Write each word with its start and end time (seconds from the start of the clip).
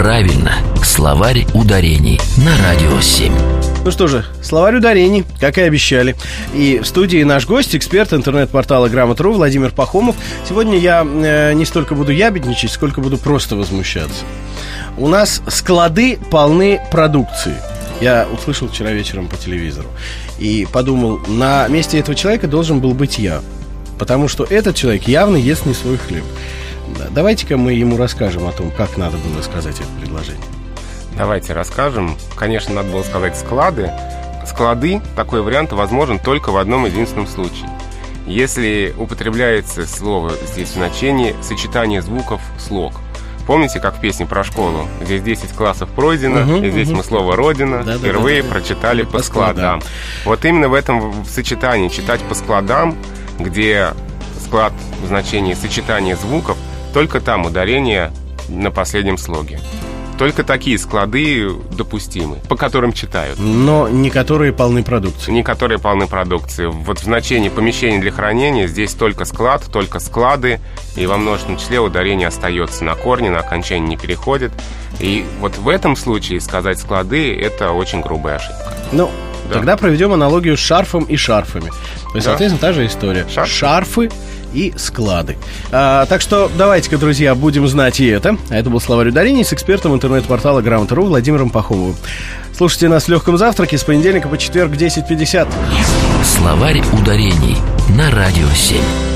Правильно, 0.00 0.54
словарь 0.82 1.46
ударений 1.52 2.18
на 2.38 2.56
Радио 2.56 3.02
7. 3.02 3.34
Ну 3.84 3.90
что 3.90 4.06
же, 4.06 4.24
словарь 4.42 4.76
ударений, 4.76 5.26
как 5.38 5.58
и 5.58 5.60
обещали. 5.60 6.16
И 6.54 6.78
в 6.78 6.86
студии 6.86 7.22
наш 7.22 7.46
гость, 7.46 7.76
эксперт 7.76 8.14
интернет-портала 8.14 8.88
Грамотру 8.88 9.34
Владимир 9.34 9.72
Пахомов. 9.72 10.16
Сегодня 10.48 10.78
я 10.78 11.06
э, 11.06 11.52
не 11.52 11.66
столько 11.66 11.94
буду 11.94 12.12
ябедничать, 12.12 12.70
сколько 12.70 13.02
буду 13.02 13.18
просто 13.18 13.56
возмущаться. 13.56 14.24
У 14.96 15.06
нас 15.06 15.42
склады 15.48 16.18
полны 16.30 16.80
продукции. 16.90 17.56
Я 18.00 18.26
услышал 18.32 18.68
вчера 18.68 18.92
вечером 18.92 19.28
по 19.28 19.36
телевизору. 19.36 19.88
И 20.38 20.66
подумал, 20.72 21.20
на 21.28 21.68
месте 21.68 21.98
этого 21.98 22.14
человека 22.14 22.48
должен 22.48 22.80
был 22.80 22.94
быть 22.94 23.18
я. 23.18 23.42
Потому 23.98 24.28
что 24.28 24.44
этот 24.44 24.76
человек 24.76 25.06
явно 25.08 25.36
ест 25.36 25.66
не 25.66 25.74
свой 25.74 25.98
хлеб. 25.98 26.24
Давайте-ка 27.10 27.56
мы 27.56 27.72
ему 27.72 27.96
расскажем 27.96 28.46
о 28.46 28.52
том, 28.52 28.70
как 28.70 28.96
надо 28.96 29.16
было 29.18 29.42
сказать 29.42 29.76
это 29.76 29.88
предложение. 30.00 30.44
Давайте 31.16 31.52
расскажем. 31.52 32.16
Конечно, 32.36 32.74
надо 32.74 32.90
было 32.90 33.02
сказать 33.02 33.36
склады. 33.36 33.90
Склады, 34.46 35.00
такой 35.16 35.42
вариант 35.42 35.72
возможен 35.72 36.18
только 36.18 36.50
в 36.50 36.56
одном 36.56 36.86
единственном 36.86 37.26
случае. 37.26 37.68
Если 38.26 38.94
употребляется 38.96 39.86
слово 39.86 40.32
здесь 40.52 40.68
в 40.70 40.74
значении 40.74 41.34
сочетание 41.42 42.00
звуков 42.00 42.40
слог. 42.58 42.94
Помните, 43.46 43.80
как 43.80 43.96
в 43.96 44.00
песне 44.00 44.26
про 44.26 44.44
школу? 44.44 44.86
Здесь 45.02 45.22
10 45.22 45.50
классов 45.52 45.88
пройдено, 45.90 46.42
угу, 46.42 46.64
и 46.64 46.70
здесь 46.70 46.88
угу. 46.88 46.98
мы 46.98 47.04
слово 47.04 47.34
«родина» 47.34 47.82
да, 47.82 47.98
впервые 47.98 48.42
да, 48.42 48.48
да, 48.48 48.54
прочитали 48.54 49.02
по, 49.02 49.18
по 49.18 49.22
складам. 49.22 49.80
складам. 49.80 49.82
Вот 50.24 50.44
именно 50.44 50.68
в 50.68 50.74
этом 50.74 51.24
сочетании 51.24 51.88
читать 51.88 52.20
по 52.20 52.34
складам, 52.34 52.96
где 53.38 53.88
склад 54.44 54.72
в 55.02 55.08
значении 55.08 55.54
сочетания 55.54 56.16
звуков, 56.16 56.56
только 56.92 57.20
там 57.20 57.46
ударение 57.46 58.12
на 58.48 58.70
последнем 58.70 59.18
слоге. 59.18 59.60
Только 60.18 60.44
такие 60.44 60.78
склады 60.78 61.50
допустимы, 61.72 62.36
по 62.46 62.54
которым 62.54 62.92
читают. 62.92 63.38
Но 63.38 63.88
не 63.88 64.10
которые 64.10 64.52
полны 64.52 64.82
продукции. 64.82 65.32
Не 65.32 65.42
которые 65.42 65.78
полны 65.78 66.06
продукции. 66.06 66.66
Вот 66.66 66.98
в 67.00 67.04
значении 67.04 67.48
помещения 67.48 68.00
для 68.00 68.12
хранения 68.12 68.66
здесь 68.66 68.92
только 68.92 69.24
склад, 69.24 69.64
только 69.72 69.98
склады, 69.98 70.60
и 70.94 71.06
во 71.06 71.16
множественном 71.16 71.58
числе 71.58 71.80
ударение 71.80 72.28
остается 72.28 72.84
на 72.84 72.96
корне, 72.96 73.30
на 73.30 73.38
окончание 73.38 73.88
не 73.88 73.96
переходит. 73.96 74.52
И 74.98 75.24
вот 75.40 75.56
в 75.56 75.66
этом 75.70 75.96
случае 75.96 76.42
сказать 76.42 76.78
склады– 76.78 77.34
это 77.40 77.72
очень 77.72 78.02
грубая 78.02 78.36
ошибка. 78.36 78.74
Ну, 78.92 79.10
да. 79.48 79.54
тогда 79.54 79.76
проведем 79.78 80.12
аналогию 80.12 80.58
с 80.58 80.60
шарфом 80.60 81.04
и 81.04 81.16
шарфами. 81.16 81.70
То 81.70 82.16
есть, 82.16 82.26
да. 82.26 82.32
соответственно, 82.32 82.60
та 82.60 82.72
же 82.74 82.84
история. 82.84 83.26
Шарфы, 83.26 83.50
Шарфы 83.50 84.10
и 84.52 84.72
склады. 84.76 85.36
А, 85.70 86.06
так 86.06 86.20
что 86.20 86.50
давайте-ка, 86.56 86.98
друзья, 86.98 87.34
будем 87.34 87.66
знать 87.68 88.00
и 88.00 88.06
это. 88.06 88.36
А 88.48 88.56
это 88.56 88.70
был 88.70 88.80
словарь 88.80 89.08
ударений 89.08 89.44
с 89.44 89.52
экспертом 89.52 89.94
интернет-портала 89.94 90.60
Грамота.ру 90.60 91.04
Владимиром 91.04 91.50
Пахомовым. 91.50 91.96
Слушайте 92.56 92.88
нас 92.88 93.04
в 93.04 93.08
легком 93.08 93.38
завтраке 93.38 93.78
с 93.78 93.84
понедельника 93.84 94.28
по 94.28 94.36
четверг 94.36 94.72
в 94.72 94.74
10.50. 94.74 95.48
Словарь 96.24 96.82
ударений 96.92 97.56
на 97.96 98.10
Радио 98.10 98.48
7. 98.54 99.09